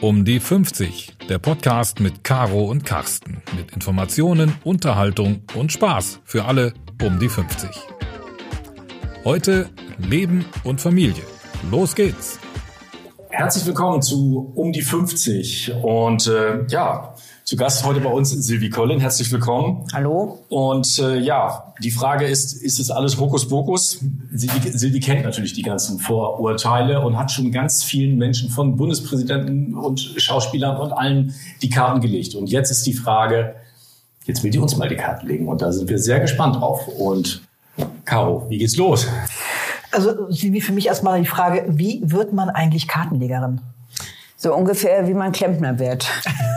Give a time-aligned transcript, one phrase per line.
[0.00, 3.42] Um die 50, der Podcast mit Caro und Carsten.
[3.56, 7.68] Mit Informationen, Unterhaltung und Spaß für alle um die 50.
[9.24, 11.24] Heute Leben und Familie.
[11.72, 12.38] Los geht's.
[13.30, 15.72] Herzlich willkommen zu Um die 50.
[15.82, 17.16] Und äh, ja,
[17.48, 19.00] zu Gast heute bei uns Silvi Collin.
[19.00, 19.86] Herzlich willkommen.
[19.94, 20.38] Hallo.
[20.50, 24.04] Und äh, ja, die Frage ist, ist es alles Hokuspokus?
[24.30, 29.74] Silvi, Silvi kennt natürlich die ganzen Vorurteile und hat schon ganz vielen Menschen von Bundespräsidenten
[29.74, 32.34] und Schauspielern und allen die Karten gelegt.
[32.34, 33.54] Und jetzt ist die Frage,
[34.26, 35.48] jetzt will die uns mal die Karten legen.
[35.48, 36.86] Und da sind wir sehr gespannt drauf.
[36.98, 37.40] Und
[38.04, 39.06] Caro, wie geht's los?
[39.90, 43.62] Also Silvi, für mich erstmal die Frage, wie wird man eigentlich Kartenlegerin?
[44.36, 46.06] So ungefähr wie man Klempner wird.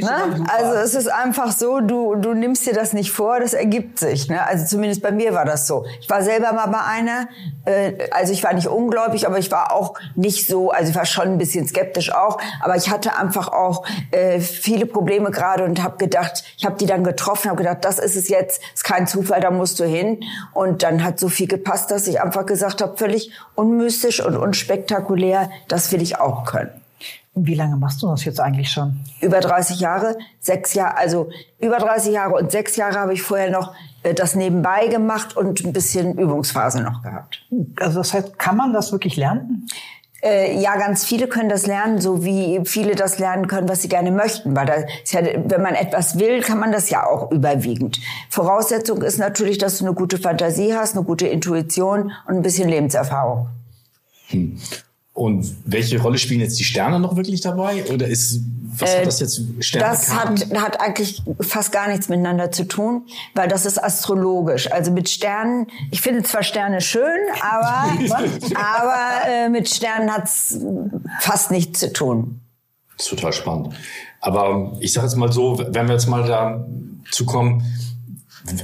[0.00, 0.46] ne?
[0.48, 4.28] Also es ist einfach so, du, du nimmst dir das nicht vor, das ergibt sich.
[4.28, 4.44] Ne?
[4.44, 5.84] Also zumindest bei mir war das so.
[6.00, 7.28] Ich war selber mal bei einer,
[7.64, 11.06] äh, also ich war nicht ungläubig, aber ich war auch nicht so, also ich war
[11.06, 15.82] schon ein bisschen skeptisch auch, aber ich hatte einfach auch äh, viele Probleme gerade und
[15.82, 19.06] habe gedacht, ich habe die dann getroffen, habe gedacht, das ist es jetzt, ist kein
[19.06, 20.20] Zufall, da musst du hin.
[20.54, 25.50] Und dann hat so viel gepasst, dass ich einfach gesagt habe, völlig unmystisch und unspektakulär,
[25.68, 26.79] das will ich auch können.
[27.34, 29.00] Wie lange machst du das jetzt eigentlich schon?
[29.20, 33.50] Über 30 Jahre, sechs Jahre, also über 30 Jahre und sechs Jahre habe ich vorher
[33.50, 37.46] noch äh, das nebenbei gemacht und ein bisschen Übungsphase noch gehabt.
[37.78, 39.68] Also das heißt, kann man das wirklich lernen?
[40.22, 43.88] Äh, ja, ganz viele können das lernen, so wie viele das lernen können, was sie
[43.88, 44.54] gerne möchten.
[44.54, 48.00] Weil das ja, wenn man etwas will, kann man das ja auch überwiegend.
[48.28, 52.68] Voraussetzung ist natürlich, dass du eine gute Fantasie hast, eine gute Intuition und ein bisschen
[52.68, 53.48] Lebenserfahrung.
[54.28, 54.58] Hm.
[55.12, 57.84] Und welche Rolle spielen jetzt die Sterne noch wirklich dabei?
[57.92, 58.40] Oder ist,
[58.78, 59.90] was hat äh, das jetzt Sterne?
[59.90, 64.70] Das hat, hat eigentlich fast gar nichts miteinander zu tun, weil das ist astrologisch.
[64.70, 67.92] Also mit Sternen, ich finde zwar Sterne schön, aber,
[68.54, 70.58] aber äh, mit Sternen hat's
[71.20, 72.40] fast nichts zu tun.
[72.96, 73.74] Total spannend.
[74.20, 77.64] Aber ich sage jetzt mal so, wenn wir jetzt mal dazu kommen,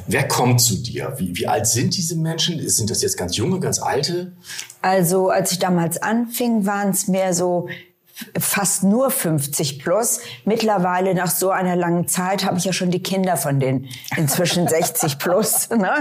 [0.06, 1.14] Wer kommt zu dir?
[1.18, 2.66] Wie, wie alt sind diese Menschen?
[2.68, 4.32] Sind das jetzt ganz junge, ganz alte?
[4.82, 7.68] Also als ich damals anfing, waren es mehr so
[8.38, 10.20] fast nur 50 plus.
[10.44, 14.68] Mittlerweile nach so einer langen Zeit habe ich ja schon die Kinder von den inzwischen
[14.68, 15.68] 60 plus.
[15.70, 15.92] Ne?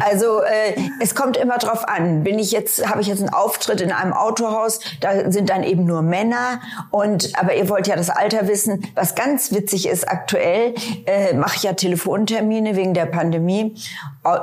[0.00, 2.22] Also äh, es kommt immer drauf an.
[2.24, 5.84] Bin ich jetzt, habe ich jetzt einen Auftritt in einem Autohaus, da sind dann eben
[5.84, 6.60] nur Männer.
[6.90, 8.84] Und aber ihr wollt ja das Alter wissen.
[8.94, 10.74] Was ganz witzig ist aktuell,
[11.06, 13.74] äh, mache ich ja Telefontermine wegen der Pandemie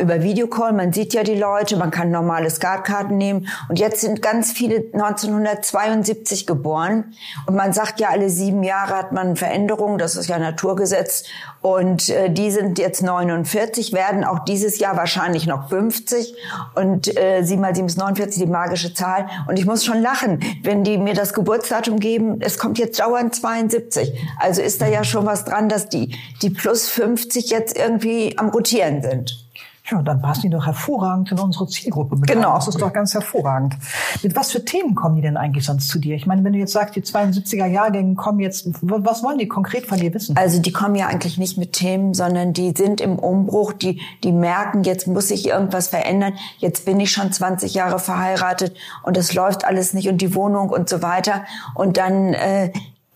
[0.01, 0.73] über Videocall.
[0.73, 3.47] Man sieht ja die Leute, man kann normale Skatkarten nehmen.
[3.69, 7.13] Und jetzt sind ganz viele 1972 geboren.
[7.45, 9.97] Und man sagt ja, alle sieben Jahre hat man Veränderungen.
[9.97, 11.23] Das ist ja Naturgesetz.
[11.61, 16.35] Und äh, die sind jetzt 49, werden auch dieses Jahr wahrscheinlich noch 50.
[16.75, 19.27] Und äh, 7 mal 7 ist 49, die magische Zahl.
[19.47, 22.39] Und ich muss schon lachen, wenn die mir das Geburtsdatum geben.
[22.39, 24.13] Es kommt jetzt dauernd 72.
[24.39, 28.49] Also ist da ja schon was dran, dass die, die plus 50 jetzt irgendwie am
[28.49, 29.44] Rotieren sind.
[29.91, 32.55] Ja, dann passen die doch hervorragend in unsere Zielgruppe mit genau.
[32.55, 33.75] Das ist doch ganz hervorragend.
[34.23, 36.15] Mit was für Themen kommen die denn eigentlich sonst zu dir?
[36.15, 39.85] Ich meine, wenn du jetzt sagst, die 72er Jahrgänge kommen jetzt, was wollen die konkret
[39.85, 40.35] von dir wissen?
[40.37, 44.31] Also die kommen ja eigentlich nicht mit Themen, sondern die sind im Umbruch, die, die
[44.31, 46.33] merken, jetzt muss sich irgendwas verändern.
[46.57, 50.71] Jetzt bin ich schon 20 Jahre verheiratet und es läuft alles nicht und die Wohnung
[50.71, 51.43] und so weiter.
[51.75, 52.71] Und dann äh,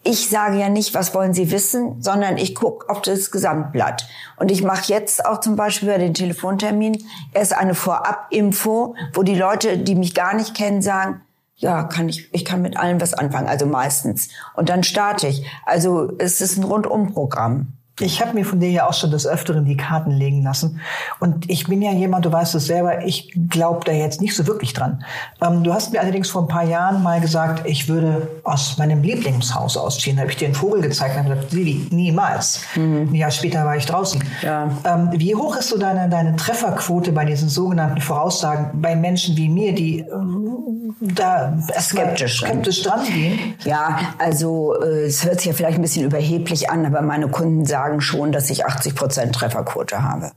[0.10, 4.08] ich sage ja nicht, was wollen Sie wissen, sondern ich gucke auf das Gesamtblatt.
[4.38, 9.36] Und ich mache jetzt auch zum Beispiel bei den Telefontermin erst eine Vorab-Info, wo die
[9.36, 11.22] Leute, die mich gar nicht kennen, sagen,
[11.58, 14.30] ja, kann ich, ich kann mit allem was anfangen, also meistens.
[14.56, 15.46] Und dann starte ich.
[15.66, 17.74] Also es ist ein Rundumprogramm.
[18.00, 20.80] Ich habe mir von dir ja auch schon des Öfteren die Karten legen lassen.
[21.20, 24.48] Und ich bin ja jemand, du weißt es selber, ich glaube da jetzt nicht so
[24.48, 25.04] wirklich dran.
[25.42, 29.02] Ähm, du hast mir allerdings vor ein paar Jahren mal gesagt, ich würde aus meinem
[29.02, 30.16] Lieblingshaus ausziehen.
[30.16, 32.62] Da habe ich dir einen Vogel gezeigt und habe gesagt, Sivi, niemals.
[32.76, 33.10] Mhm.
[33.12, 34.24] Ein Jahr später war ich draußen.
[34.42, 34.70] Ja.
[34.86, 39.50] Ähm, wie hoch ist so deine, deine Trefferquote bei diesen sogenannten Voraussagen bei Menschen wie
[39.50, 43.56] mir, die ähm, da skeptisch, skeptisch dran gehen?
[43.66, 47.66] Ja, also äh, es hört sich ja vielleicht ein bisschen überheblich an, aber meine Kunden
[47.66, 50.32] sagen, sagen schon, dass ich 80 Prozent Trefferquote habe.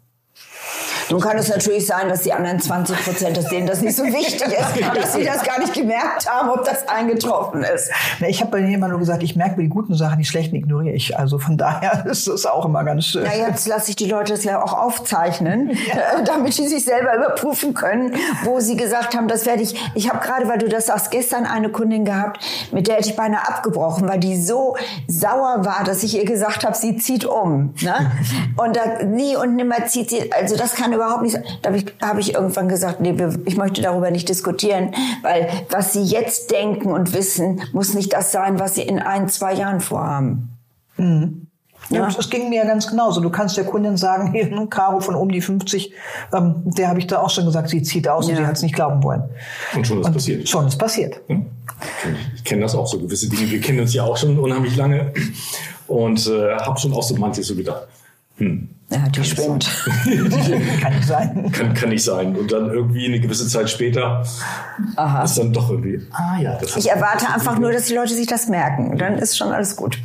[1.11, 4.05] Nun kann es natürlich sein, dass die anderen 20 Prozent, dass denen das nicht so
[4.05, 7.91] wichtig ist, dass sie das gar nicht gemerkt haben, ob das eingetroffen ist.
[8.27, 10.57] Ich habe bei mir immer nur gesagt, ich merke mir die guten Sachen, die schlechten
[10.57, 11.19] ignoriere ich.
[11.19, 13.25] Also von daher ist es auch immer ganz schön.
[13.25, 16.23] Ja, jetzt lasse ich die Leute das ja auch aufzeichnen, ja.
[16.25, 18.15] damit sie sich selber überprüfen können,
[18.45, 19.75] wo sie gesagt haben, das werde ich.
[19.95, 23.17] Ich habe gerade, weil du das sagst, gestern eine Kundin gehabt, mit der hätte ich
[23.17, 24.77] beinahe abgebrochen, weil die so
[25.07, 27.75] sauer war, dass ich ihr gesagt habe, sie zieht um.
[27.83, 28.11] Ne?
[28.57, 30.33] Und da nie und nimmer zieht sie.
[30.33, 31.39] Also das kann über überhaupt nicht.
[31.63, 33.15] Da habe ich, hab ich irgendwann gesagt, nee,
[33.45, 38.33] ich möchte darüber nicht diskutieren, weil was Sie jetzt denken und wissen, muss nicht das
[38.33, 40.57] sein, was Sie in ein, zwei Jahren vorhaben.
[40.97, 41.49] Mhm.
[41.91, 43.21] Ja, es ging mir ja ganz genauso.
[43.21, 45.93] Du kannst der Kundin sagen, hier, ein Caro von um die 50,
[46.33, 48.33] ähm, der habe ich da auch schon gesagt, sie zieht aus ja.
[48.33, 49.25] und sie hat es nicht glauben wollen.
[49.75, 50.49] Und schon ist und passiert.
[50.49, 51.21] Schon ist passiert.
[51.29, 51.47] Hm?
[52.37, 53.51] Ich kenne das auch so, gewisse Dinge.
[53.51, 55.13] Wir kennen uns ja auch schon unheimlich lange
[55.89, 57.89] und äh, habe schon auch so manches so gedacht.
[58.37, 58.69] Hm.
[58.93, 59.71] Ja, die spinnt.
[60.81, 61.53] kann nicht sein.
[61.53, 62.37] Kann, kann nicht sein.
[62.37, 64.25] Und dann irgendwie eine gewisse Zeit später
[64.97, 65.25] Aha.
[65.25, 66.59] ist dann doch irgendwie, ah ja.
[66.61, 68.99] Das ich erwarte einfach nur, dass die Leute sich das merken.
[68.99, 69.99] Dann ist schon alles gut.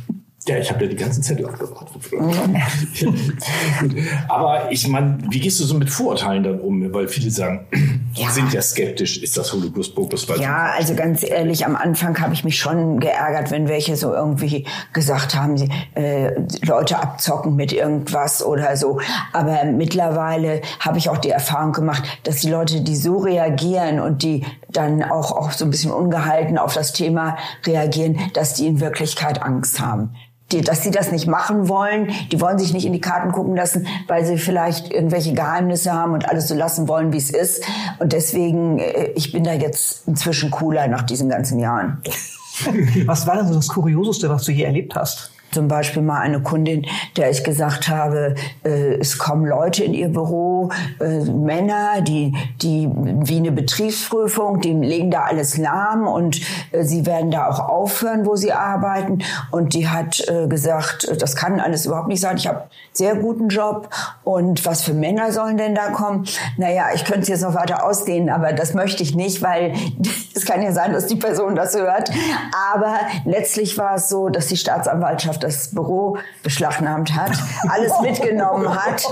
[0.48, 1.88] Ja, ich habe ja die ganzen Zettel abgebracht.
[4.28, 6.94] Aber ich meine, wie gehst du so mit Vorurteilen dann um?
[6.94, 7.66] Weil viele sagen,
[8.14, 8.30] ja.
[8.30, 10.26] sind ja skeptisch, ist das Holocaust-Bogus?
[10.40, 14.66] Ja, also ganz ehrlich, am Anfang habe ich mich schon geärgert, wenn welche so irgendwie
[14.94, 16.30] gesagt haben, äh,
[16.64, 19.00] Leute abzocken mit irgendwas oder so.
[19.34, 24.22] Aber mittlerweile habe ich auch die Erfahrung gemacht, dass die Leute, die so reagieren und
[24.22, 27.36] die dann auch, auch so ein bisschen ungehalten auf das Thema
[27.66, 30.14] reagieren, dass die in Wirklichkeit Angst haben
[30.52, 32.10] die, dass sie das nicht machen wollen.
[32.32, 36.12] Die wollen sich nicht in die Karten gucken lassen, weil sie vielleicht irgendwelche Geheimnisse haben
[36.12, 37.64] und alles so lassen wollen, wie es ist.
[37.98, 42.02] Und deswegen, äh, ich bin da jetzt inzwischen cooler nach diesen ganzen Jahren.
[43.06, 45.30] Was war denn so das Kurioseste, was du hier erlebt hast?
[45.50, 46.86] Zum Beispiel mal eine Kundin,
[47.16, 48.34] der ich gesagt habe,
[48.64, 54.72] äh, es kommen Leute in ihr Büro, äh, Männer, die, die wie eine Betriebsprüfung, die
[54.72, 56.40] legen da alles lahm und
[56.72, 59.20] äh, sie werden da auch aufhören, wo sie arbeiten.
[59.50, 62.36] Und die hat äh, gesagt, das kann alles überhaupt nicht sein.
[62.36, 63.88] Ich habe sehr guten Job
[64.24, 66.26] und was für Männer sollen denn da kommen?
[66.56, 69.72] Naja, ich könnte es jetzt noch weiter ausdehnen, aber das möchte ich nicht, weil
[70.48, 72.10] kann ja sein, dass die Person das hört.
[72.74, 77.32] Aber letztlich war es so, dass die Staatsanwaltschaft das Büro beschlagnahmt hat,
[77.68, 79.04] alles mitgenommen hat.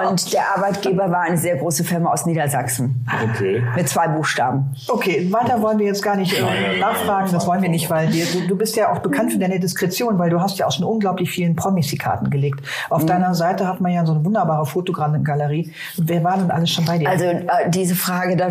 [0.00, 3.06] Und der Arbeitgeber war eine sehr große Firma aus Niedersachsen.
[3.30, 3.62] Okay.
[3.76, 4.74] Mit zwei Buchstaben.
[4.88, 7.30] Okay, weiter wollen wir jetzt gar nicht äh, nachfragen.
[7.32, 10.18] Das wollen wir nicht, weil dir, du, du bist ja auch bekannt für deine Diskretion,
[10.18, 12.60] weil du hast ja auch schon unglaublich vielen Promis die Karten gelegt.
[12.88, 13.08] Auf mhm.
[13.08, 15.72] deiner Seite hat man ja so eine wunderbare Fotogalerie.
[15.98, 17.08] Wer war denn alles schon bei dir?
[17.08, 18.48] Also äh, diese Frage, da,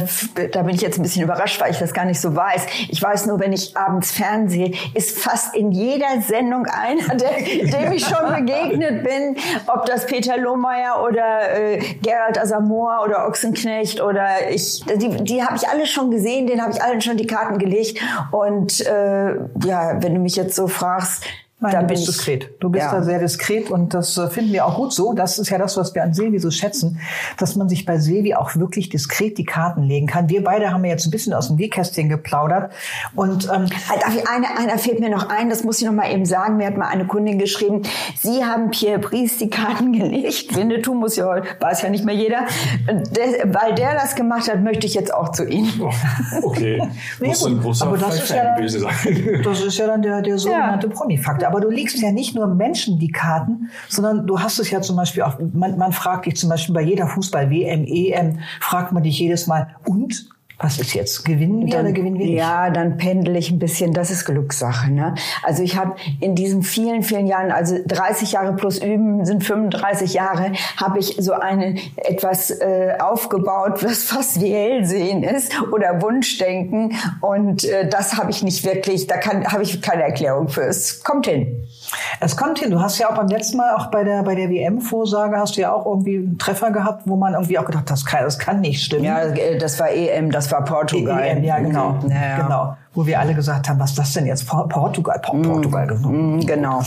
[0.52, 2.66] da bin ich jetzt ein bisschen überrascht, weil ich das gar nicht so weiß.
[2.90, 7.32] Ich weiß nur, wenn ich abends Fernsehen, ist fast in jeder Sendung ein einer, der,
[7.38, 9.36] dem ich schon begegnet bin,
[9.68, 15.56] ob das Peter Lohmeier oder äh, Gerald Asamoah oder Ochsenknecht oder ich, die, die habe
[15.56, 18.00] ich alle schon gesehen, den habe ich allen schon die Karten gelegt.
[18.32, 19.36] Und äh,
[19.66, 21.24] ja, wenn du mich jetzt so fragst,
[21.62, 22.50] Nein, da du bist diskret.
[22.60, 22.92] Du bist ja.
[22.92, 25.14] da sehr diskret und das äh, finden wir auch gut so.
[25.14, 27.00] Das ist ja das, was wir an Silvi so schätzen,
[27.38, 30.28] dass man sich bei Silvi auch wirklich diskret die Karten legen kann.
[30.28, 32.72] Wir beide haben ja jetzt ein bisschen aus dem Nähkästchen geplaudert
[33.16, 36.12] und ähm, Darf ich, eine, einer fehlt mir noch ein, das muss ich noch mal
[36.12, 36.58] eben sagen.
[36.58, 37.84] Mir hat mal eine Kundin geschrieben,
[38.20, 40.56] Sie haben Pierre Brice die Karten gelegt.
[40.56, 42.48] Winnetou muss ja, weiß ja nicht mehr jeder.
[42.88, 45.72] Der, weil der das gemacht hat, möchte ich jetzt auch zu Ihnen.
[45.80, 45.92] Oh,
[46.42, 46.82] okay.
[47.20, 50.40] nee, muss ein großer Aber das ist, ja dann, das ist ja dann der, der
[50.40, 50.94] sogenannte ja.
[50.94, 51.51] Promi-Faktor.
[51.52, 54.96] Aber du legst ja nicht nur Menschen die Karten, sondern du hast es ja zum
[54.96, 59.20] Beispiel auch, man, man fragt dich zum Beispiel bei jeder Fußball-WM, EM, fragt man dich
[59.20, 60.30] jedes Mal, und
[60.62, 61.26] was ist jetzt?
[61.26, 62.38] Gewinnen wir dann, oder gewinnen wir nicht?
[62.38, 63.94] Ja, dann pendel ich ein bisschen.
[63.94, 64.92] Das ist Glückssache.
[64.92, 65.16] Ne?
[65.44, 70.14] Also ich habe in diesen vielen, vielen Jahren, also 30 Jahre plus üben sind 35
[70.14, 76.96] Jahre, habe ich so einen etwas äh, aufgebaut, was fast wie Hellsehen ist oder Wunschdenken.
[77.22, 79.16] Und äh, das habe ich nicht wirklich, da
[79.52, 80.62] habe ich keine Erklärung für.
[80.62, 81.68] Es kommt hin.
[82.20, 82.72] Es kommt hin.
[82.72, 85.62] Du hast ja auch beim letzten Mal, auch bei der, bei der WM-Vorsage, hast du
[85.62, 88.38] ja auch irgendwie einen Treffer gehabt, wo man irgendwie auch gedacht hat, das kann, das
[88.38, 89.06] kann nicht stimmen.
[89.06, 91.24] Ja, das war EM, das war Portugal.
[91.24, 92.00] EM, ja, genau.
[92.08, 92.42] Ja, ja.
[92.42, 94.48] genau wo wir alle gesagt haben, was ist das denn jetzt?
[94.48, 96.84] Portugal, Portugal mm, Genau.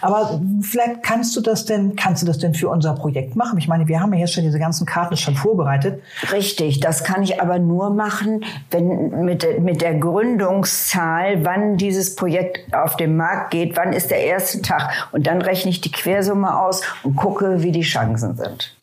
[0.00, 3.58] Aber vielleicht kannst du das denn, kannst du das denn für unser Projekt machen?
[3.58, 6.00] Ich meine, wir haben ja jetzt schon diese ganzen Karten schon vorbereitet.
[6.32, 12.72] Richtig, das kann ich aber nur machen, wenn mit, mit der Gründungszahl, wann dieses Projekt
[12.72, 16.60] auf den Markt geht, wann ist der erste Tag und dann rechne ich die Quersumme
[16.60, 18.76] aus und gucke, wie die Chancen sind.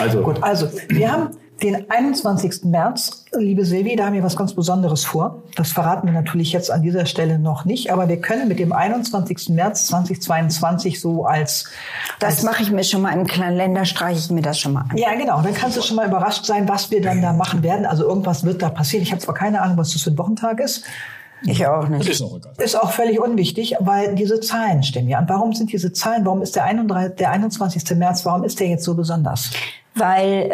[0.00, 2.64] Also gut, also wir haben den 21.
[2.64, 5.42] März, liebe Silvi, da haben wir was ganz Besonderes vor.
[5.54, 8.72] Das verraten wir natürlich jetzt an dieser Stelle noch nicht, aber wir können mit dem
[8.72, 9.50] 21.
[9.50, 11.66] März 2022 so als...
[12.18, 14.86] Das als mache ich mir schon mal im Kalender, streiche ich mir das schon mal
[14.88, 14.96] an.
[14.96, 15.40] Ja, genau.
[15.42, 17.86] Dann kannst du schon mal überrascht sein, was wir dann da machen werden.
[17.86, 19.02] Also irgendwas wird da passieren.
[19.02, 20.84] Ich habe zwar keine Ahnung, was das für ein Wochentag ist.
[21.44, 22.08] Ich auch nicht.
[22.08, 22.52] Ist auch, egal.
[22.58, 25.18] ist auch völlig unwichtig, weil diese Zahlen stimmen ja.
[25.18, 27.96] Und warum sind diese Zahlen, warum ist der, 31, der 21.
[27.96, 29.50] März, warum ist der jetzt so besonders?
[29.94, 30.50] Weil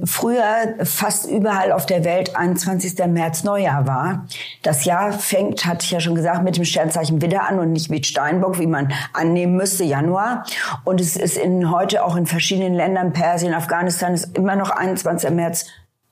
[0.00, 2.96] äh, früher fast überall auf der Welt 21.
[3.06, 4.26] März Neujahr war.
[4.62, 7.90] Das Jahr fängt, hatte ich ja schon gesagt, mit dem Sternzeichen Widder an und nicht
[7.90, 10.44] mit Steinbock, wie man annehmen müsste, Januar.
[10.84, 15.30] Und es ist in heute auch in verschiedenen Ländern, Persien, Afghanistan, ist immer noch 21.
[15.30, 15.66] März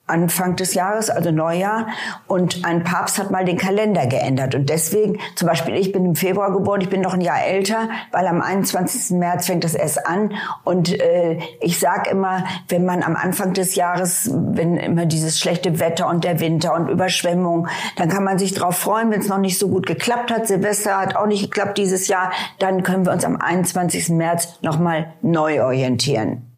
[0.07, 1.87] Anfang des Jahres, also Neujahr.
[2.27, 4.53] Und ein Papst hat mal den Kalender geändert.
[4.53, 7.89] Und deswegen, zum Beispiel, ich bin im Februar geboren, ich bin noch ein Jahr älter,
[8.11, 9.17] weil am 21.
[9.17, 10.33] März fängt das erst an.
[10.63, 15.79] Und äh, ich sage immer, wenn man am Anfang des Jahres, wenn immer dieses schlechte
[15.79, 19.39] Wetter und der Winter und Überschwemmung, dann kann man sich drauf freuen, wenn es noch
[19.39, 20.47] nicht so gut geklappt hat.
[20.47, 22.31] Silvester hat auch nicht geklappt dieses Jahr.
[22.59, 24.09] Dann können wir uns am 21.
[24.09, 26.54] März nochmal neu orientieren.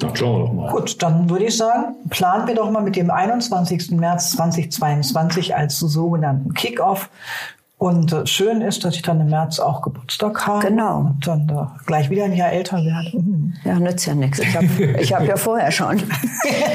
[0.00, 0.70] Dann schauen wir doch mal.
[0.72, 3.92] Gut, dann würde ich sagen, planen wir doch mal mit dem 21.
[3.92, 7.08] März 2022 als sogenannten Kickoff.
[7.78, 10.66] Und äh, schön ist, dass ich dann im März auch Geburtstag habe.
[10.66, 10.98] Genau.
[11.00, 13.18] Und dann äh, gleich wieder ein Jahr älter werde.
[13.18, 13.54] Mhm.
[13.64, 14.38] Ja, nützt ja nichts.
[14.38, 14.66] Ich habe
[15.00, 16.02] ich hab ja vorher schon.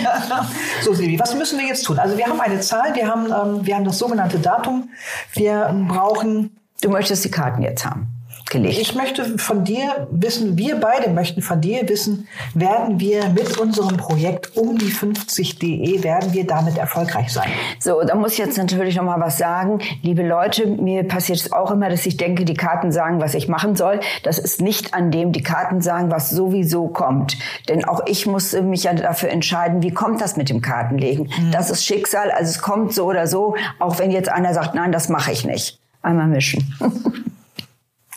[0.84, 1.98] so, Silvi, was müssen wir jetzt tun?
[1.98, 4.90] Also wir haben eine Zahl, wir haben, ähm, wir haben das sogenannte Datum.
[5.34, 6.52] Wir brauchen
[6.82, 8.08] Du möchtest die Karten jetzt haben.
[8.52, 8.80] Gelegt.
[8.80, 13.96] Ich möchte von dir wissen, wir beide möchten von dir wissen, werden wir mit unserem
[13.96, 17.48] Projekt um die 50.de, werden wir damit erfolgreich sein?
[17.80, 19.80] So, da muss ich jetzt natürlich noch mal was sagen.
[20.02, 23.48] Liebe Leute, mir passiert es auch immer, dass ich denke, die Karten sagen, was ich
[23.48, 24.02] machen soll.
[24.24, 27.38] Das ist nicht an dem, die Karten sagen, was sowieso kommt.
[27.70, 31.28] Denn auch ich musste mich ja dafür entscheiden, wie kommt das mit dem Kartenlegen?
[31.28, 31.52] Mhm.
[31.54, 34.92] Das ist Schicksal, also es kommt so oder so, auch wenn jetzt einer sagt, nein,
[34.92, 35.80] das mache ich nicht.
[36.02, 36.76] Einmal mischen.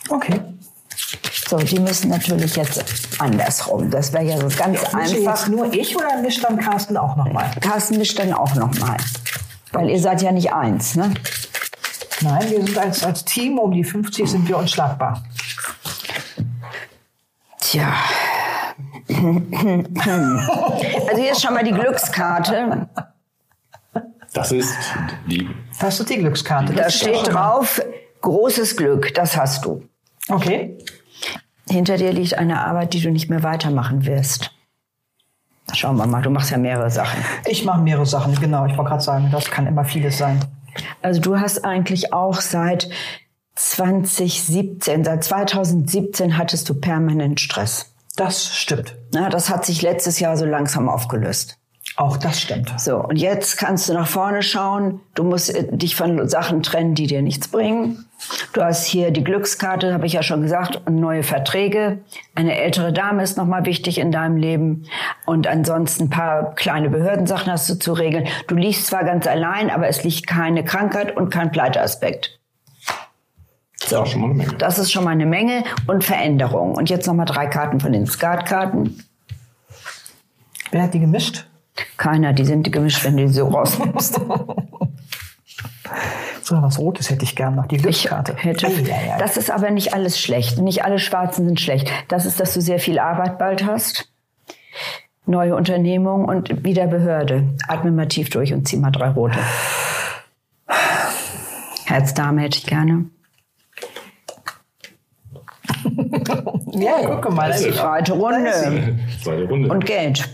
[0.09, 0.41] Okay.
[1.47, 2.83] So, die müssen natürlich jetzt
[3.19, 3.89] andersrum.
[3.91, 5.39] Das wäre ja so ganz Mische einfach.
[5.39, 7.51] jetzt nur ich oder mischt dann Carsten auch nochmal?
[7.61, 8.97] Carsten mischt dann auch nochmal.
[9.71, 11.13] Weil ihr seid ja nicht eins, ne?
[12.21, 15.23] Nein, wir sind als, als Team um die 50 sind wir unschlagbar.
[17.59, 17.93] Tja.
[21.07, 22.89] Also hier ist schon mal die Glückskarte.
[24.33, 24.75] Das ist
[25.27, 25.47] die.
[25.79, 26.73] Das ist die Glückskarte.
[26.73, 27.81] Da steht drauf,
[28.21, 29.87] großes Glück, das hast du.
[30.29, 30.77] Okay.
[31.69, 34.51] Hinter dir liegt eine Arbeit, die du nicht mehr weitermachen wirst.
[35.73, 37.23] Schauen wir mal, du machst ja mehrere Sachen.
[37.45, 38.65] Ich mache mehrere Sachen, genau.
[38.65, 40.39] Ich wollte gerade sagen, das kann immer vieles sein.
[41.01, 42.89] Also du hast eigentlich auch seit
[43.55, 47.93] 2017, seit 2017 hattest du permanent Stress.
[48.15, 48.95] Das stimmt.
[49.13, 51.57] Na, das hat sich letztes Jahr so langsam aufgelöst.
[51.97, 52.73] Auch das stimmt.
[52.77, 54.99] So, und jetzt kannst du nach vorne schauen.
[55.13, 58.05] Du musst äh, dich von Sachen trennen, die dir nichts bringen.
[58.51, 61.99] Du hast hier die Glückskarte, habe ich ja schon gesagt, und neue Verträge.
[62.33, 64.87] Eine ältere Dame ist nochmal wichtig in deinem Leben.
[65.25, 68.27] Und ansonsten ein paar kleine Behördensachen hast du zu regeln.
[68.47, 72.39] Du liegst zwar ganz allein, aber es liegt keine Krankheit und kein Pleiteaspekt.
[73.85, 74.03] So.
[74.03, 74.57] Das ist schon mal eine Menge.
[74.57, 76.75] Das ist schon mal eine Menge und Veränderung.
[76.75, 79.01] Und jetzt nochmal drei Karten von den Skatkarten.
[80.71, 81.45] Wer hat die gemischt?
[81.97, 84.19] Keiner, die sind gemischt, wenn du die so rausnimmst.
[86.41, 87.65] So, was Rotes hätte ich gern noch.
[87.65, 88.35] Die Ich Glückskarte.
[88.35, 88.67] hätte.
[88.67, 89.17] Ei, ei, ei.
[89.17, 90.59] Das ist aber nicht alles schlecht.
[90.59, 91.89] Nicht alle Schwarzen sind schlecht.
[92.07, 94.07] Das ist, dass du sehr viel Arbeit bald hast.
[95.25, 97.55] Neue Unternehmung und wieder Behörde.
[97.67, 99.39] Atme mal tief durch und zieh mal drei rote.
[101.85, 103.05] Herzdame hätte ich gerne.
[106.73, 107.51] ja, gucke mal.
[107.53, 108.99] Die zweite Runde.
[109.23, 109.69] Zweite Runde.
[109.69, 110.29] Und Geld.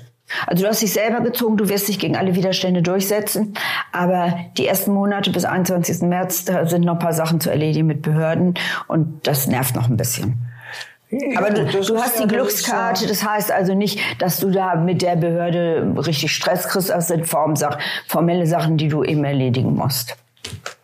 [0.48, 3.54] Also du hast dich selber gezogen, du wirst dich gegen alle Widerstände durchsetzen.
[3.92, 6.02] Aber die ersten Monate bis 21.
[6.02, 8.56] März, da sind noch ein paar Sachen zu erledigen mit Behörden
[8.88, 10.48] und das nervt noch ein bisschen.
[11.36, 14.76] Aber du, du hast ja- die Glückskarte, ja- das heißt also nicht, dass du da
[14.76, 16.90] mit der Behörde richtig Stress kriegst.
[16.90, 20.16] Das sind Formsach, formelle Sachen, die du eben erledigen musst.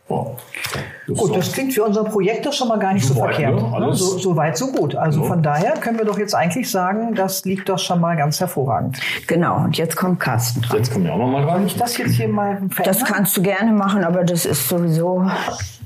[0.09, 0.35] Oh.
[1.07, 3.35] Das Gut, das klingt für unser Projekt doch schon mal gar nicht so, So weit,
[3.35, 3.61] verkehrt.
[3.61, 3.71] ne?
[3.73, 4.93] Alles- So, so weit, so gut.
[4.95, 5.27] Also Ja.
[5.27, 8.99] von daher können wir doch jetzt eigentlich sagen, das liegt doch schon mal ganz hervorragend.
[9.25, 10.77] Genau, und jetzt kommt Carsten dran.
[10.77, 11.65] Jetzt kommen wir auch noch mal rein.
[11.65, 12.83] Ich das jetzt hier mal verändern?
[12.83, 15.25] Das kannst du gerne machen, aber das ist sowieso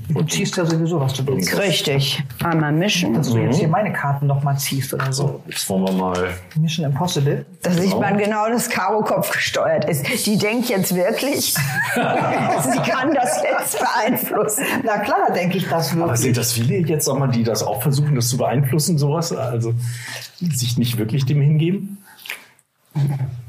[0.08, 1.56] Du ziehst ja sowieso, was du willst.
[1.58, 2.22] richtig.
[2.42, 3.14] Einmal mischen.
[3.14, 5.40] Dass du jetzt hier meine Karten noch mal ziehst oder so.
[5.46, 6.28] Jetzt wollen wir mal.
[6.58, 7.46] Mission Impossible.
[7.62, 10.26] Da sieht man genau, dass Caro Kopf gesteuert ist.
[10.26, 11.54] Die denkt jetzt wirklich,
[11.94, 14.64] sie kann das jetzt beeinflussen.
[14.84, 16.20] Na klar, denke ich das Aber wirklich.
[16.20, 19.32] sind das viele jetzt, sag mal, die das auch versuchen, das zu beeinflussen, sowas?
[19.32, 19.74] Also
[20.38, 21.98] sich nicht wirklich dem hingeben?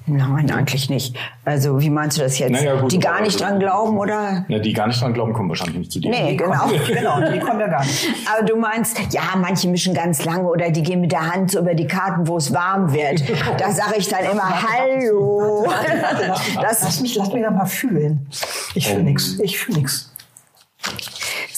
[0.05, 1.15] Nein, eigentlich nicht.
[1.45, 2.51] Also, wie meinst du das jetzt?
[2.51, 4.45] Naja, gut, die gar aber nicht also- dran glauben, oder?
[4.49, 6.11] Ja, die gar nicht dran glauben, kommen wahrscheinlich nicht zu dir.
[6.11, 6.67] Nee, genau.
[6.87, 8.09] genau, die kommen ja gar nicht.
[8.29, 11.59] Aber du meinst, ja, manche mischen ganz lange oder die gehen mit der Hand so
[11.59, 13.23] über die Karten, wo es warm wird.
[13.57, 15.67] Da sage ich dann immer, hallo.
[16.61, 18.27] Lass mich, lass mich doch mal fühlen.
[18.75, 19.39] Ich fühle nix.
[19.39, 20.12] Ich fühle nix.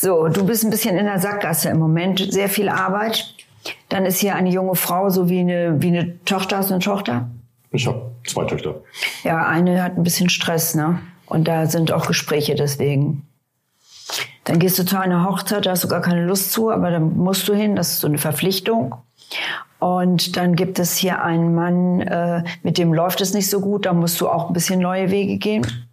[0.05, 2.31] So, du bist ein bisschen in der Sackgasse im Moment.
[2.31, 3.33] Sehr viel Arbeit.
[3.89, 6.57] Dann ist hier eine junge Frau, so wie eine, wie eine Tochter.
[6.57, 7.27] Hast du eine Tochter?
[7.71, 8.75] Ich habe zwei Töchter.
[9.23, 10.99] Ja, eine hat ein bisschen Stress, ne?
[11.25, 13.27] Und da sind auch Gespräche deswegen.
[14.43, 17.17] Dann gehst du zu einer Hochzeit, da hast du gar keine Lust zu, aber dann
[17.17, 18.93] musst du hin, das ist so eine Verpflichtung.
[19.79, 23.87] Und dann gibt es hier einen Mann, äh, mit dem läuft es nicht so gut,
[23.87, 25.84] da musst du auch ein bisschen neue Wege gehen.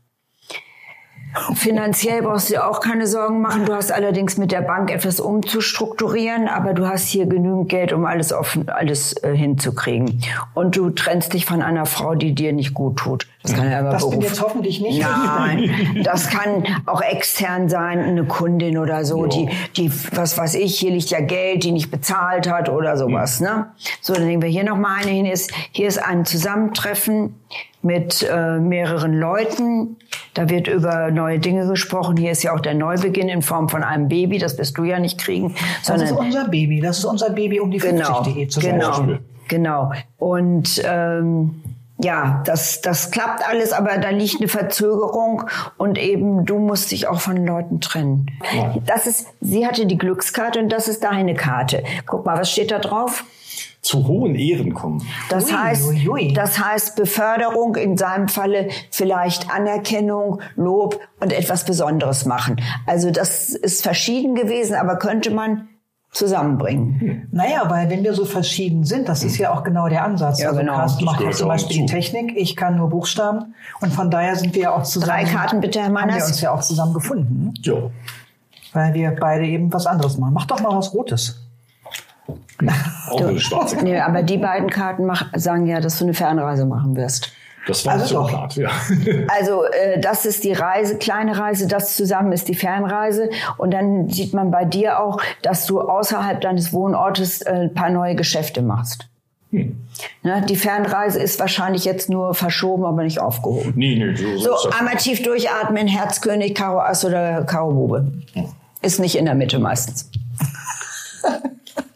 [1.55, 3.65] Finanziell brauchst du dir auch keine Sorgen machen.
[3.65, 8.05] Du hast allerdings mit der Bank etwas umzustrukturieren, aber du hast hier genügend Geld, um
[8.05, 10.23] alles offen, alles äh, hinzukriegen.
[10.55, 13.27] Und du trennst dich von einer Frau, die dir nicht gut tut.
[13.43, 15.01] Das kann ja immer Das bin jetzt hoffentlich nicht.
[15.01, 20.79] Nein, das kann auch extern sein, eine Kundin oder so, die, die, was weiß ich,
[20.79, 23.73] hier liegt ja Geld, die nicht bezahlt hat oder sowas, ne?
[24.01, 25.27] So, dann nehmen wir hier noch mal eine hin.
[25.27, 27.35] Ist, hier ist ein Zusammentreffen
[27.83, 29.97] mit äh, mehreren Leuten.
[30.35, 32.17] Da wird über neue Dinge gesprochen.
[32.17, 34.39] Hier ist ja auch der Neubeginn in Form von einem Baby.
[34.39, 35.55] Das wirst du ja nicht kriegen.
[35.83, 36.81] Sondern das ist unser Baby.
[36.81, 38.79] Das ist unser Baby um die 50.de genau, zu sein.
[38.79, 39.19] Genau,
[39.49, 39.93] genau.
[40.19, 41.62] Und ähm,
[42.03, 45.45] ja, das, das klappt alles, aber da liegt eine Verzögerung
[45.77, 48.27] und eben du musst dich auch von Leuten trennen.
[48.55, 48.75] Ja.
[48.87, 51.85] Das ist, sie hatte die Glückskarte und das ist deine Karte.
[52.07, 53.25] Guck mal, was steht da drauf?
[53.83, 55.05] zu hohen Ehren kommen.
[55.29, 56.33] Das ui, heißt, ui, ui.
[56.33, 62.61] das heißt Beförderung, in seinem Falle vielleicht Anerkennung, Lob und etwas Besonderes machen.
[62.87, 65.69] Also das ist verschieden gewesen, aber könnte man
[66.13, 67.27] zusammenbringen.
[67.33, 70.41] Naja, weil wenn wir so verschieden sind, das ist ja auch genau der Ansatz.
[70.41, 70.75] Ja, also genau.
[70.75, 74.55] Carsten macht ja zum Beispiel die Technik, ich kann nur Buchstaben und von daher sind
[74.55, 75.11] wir ja auch zusammen.
[75.11, 76.15] Drei Karten bitte, Herr Manners.
[76.15, 77.55] Haben wir uns ja auch zusammen gefunden.
[77.63, 77.91] Ja.
[78.75, 80.35] Weil wir beide eben was anderes machen.
[80.35, 81.41] Mach doch mal was Rotes.
[83.11, 83.91] Auch eine schwarze Karte.
[83.91, 87.33] Nee, aber die beiden Karten mach, sagen ja, dass du eine Fernreise machen wirst.
[87.67, 88.71] Das war also klar, ja.
[89.29, 93.31] Also äh, das ist die Reise, kleine Reise, das zusammen ist die Fernreise.
[93.57, 97.91] Und dann sieht man bei dir auch, dass du außerhalb deines Wohnortes äh, ein paar
[97.91, 99.09] neue Geschäfte machst.
[99.51, 99.79] Hm.
[100.23, 103.75] Ne, die Fernreise ist wahrscheinlich jetzt nur verschoben, aber nicht aufgehoben.
[103.77, 108.13] Nee, nee, so, so einmal tief durchatmen, Herzkönig, Karo Ass oder Karo Bube.
[108.81, 110.11] Ist nicht in der Mitte meistens.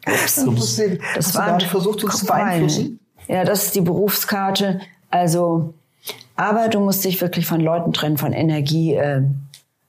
[0.07, 0.47] Ups.
[0.47, 0.81] Ups.
[1.17, 3.01] Das war versucht, uns zu beeinflussen.
[3.27, 4.81] Ja, das ist die Berufskarte.
[5.11, 5.75] Also,
[6.37, 8.95] aber du musst dich wirklich von Leuten trennen, von Energie.
[8.95, 9.23] Äh,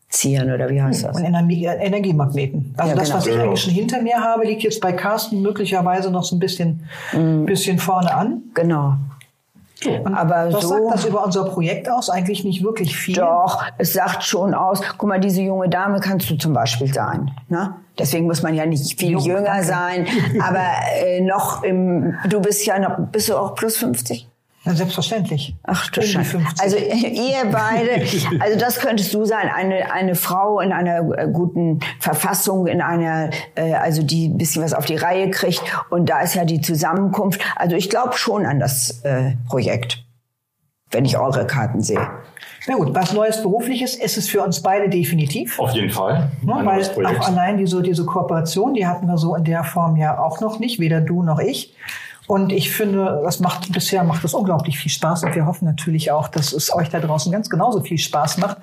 [0.09, 1.17] ziehen oder wie heißt das?
[1.17, 2.73] Und Energie, Energiemagneten.
[2.77, 3.17] Also ja, das, genau.
[3.17, 6.39] was ich eigentlich schon hinter mir habe, liegt jetzt bei Carsten möglicherweise noch so ein
[6.39, 7.45] bisschen, mm.
[7.45, 8.41] bisschen vorne an.
[8.53, 8.95] Genau.
[9.85, 12.09] Und aber was so, sagt das über unser Projekt aus?
[12.09, 13.15] Eigentlich nicht wirklich viel.
[13.15, 14.81] Doch, es sagt schon aus.
[14.97, 17.31] Guck mal, diese junge Dame kannst du zum Beispiel sein.
[17.47, 17.75] Ne?
[17.99, 19.63] Deswegen muss man ja nicht viel Jung, jünger okay.
[19.63, 20.07] sein.
[20.41, 20.65] Aber
[21.03, 24.27] äh, noch im, du bist ja noch, bist du auch plus 50?
[24.67, 25.55] Ja, selbstverständlich.
[25.63, 26.41] Ach du Scheiße.
[26.59, 28.05] Also ihr beide,
[28.39, 33.29] also das könntest du sein, eine, eine Frau in einer äh, guten Verfassung, in einer,
[33.55, 35.63] äh, also die ein bisschen was auf die Reihe kriegt.
[35.89, 37.41] Und da ist ja die Zusammenkunft.
[37.55, 40.03] Also ich glaube schon an das äh, Projekt,
[40.91, 42.05] wenn ich eure Karten sehe.
[42.67, 45.57] Na gut, was Neues Berufliches ist es für uns beide definitiv.
[45.57, 46.29] Auf jeden Fall.
[46.45, 50.19] Ja, weil auch allein diese, diese Kooperation, die hatten wir so in der Form ja
[50.19, 51.73] auch noch nicht, weder du noch ich.
[52.27, 56.11] Und ich finde, das macht, bisher macht es unglaublich viel Spaß und wir hoffen natürlich
[56.11, 58.57] auch, dass es euch da draußen ganz genauso viel Spaß macht.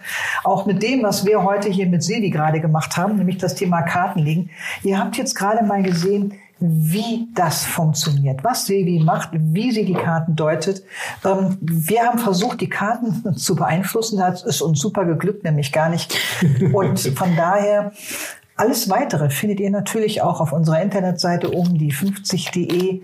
[0.44, 3.83] Auch mit dem, was wir heute hier mit Silvi gerade gemacht haben, nämlich das Thema
[3.83, 4.50] Kartenlegen.
[4.83, 9.94] Ihr habt jetzt gerade mal gesehen, wie das funktioniert, was Silvi macht, wie sie die
[9.94, 10.85] Karten deutet.
[11.24, 14.18] Ähm, wir haben versucht, die Karten zu beeinflussen.
[14.18, 16.16] Das ist uns super geglückt, nämlich gar nicht.
[16.72, 17.92] Und von daher
[18.57, 23.03] alles weitere findet ihr natürlich auch auf unserer Internetseite um die 50.de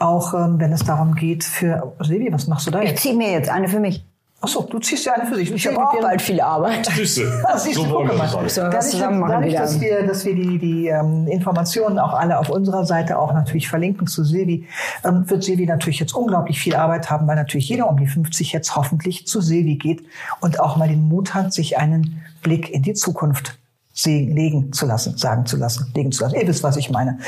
[0.00, 2.94] auch ähm, wenn es darum geht, für Silvi, was machst du da jetzt?
[2.94, 4.04] Ich ziehe mir jetzt eine für mich.
[4.42, 5.52] Ach so, du ziehst ja eine für dich.
[5.52, 6.86] Ich, habe auch bald viel Arbeit.
[6.86, 7.30] Siehste.
[7.44, 8.26] Ah, siehst du, guck mal.
[8.26, 13.18] Dadurch, dadurch dass wir, dass wir die, die ähm, Informationen auch alle auf unserer Seite
[13.18, 14.66] auch natürlich verlinken zu Silvi,
[15.04, 18.52] ähm, wird Silvi natürlich jetzt unglaublich viel Arbeit haben, weil natürlich jeder um die 50
[18.52, 20.02] jetzt hoffentlich zu Silvi geht
[20.40, 23.58] und auch mal den Mut hat, sich einen Blick in die Zukunft
[24.06, 26.36] legen zu lassen, sagen zu lassen, legen zu lassen.
[26.36, 27.18] Ihr wisst, was ich meine.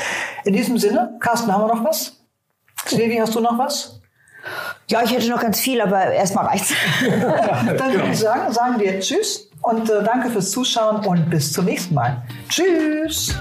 [0.45, 2.22] In diesem Sinne, Carsten, haben wir noch was?
[2.85, 3.99] Silvi, hast du noch was?
[4.89, 6.73] Ja, ich hätte noch ganz viel, aber erstmal reicht's.
[7.01, 11.65] Dann würde ich sagen, sagen wir Tschüss und äh, danke fürs Zuschauen und bis zum
[11.65, 12.21] nächsten Mal.
[12.49, 13.33] Tschüss!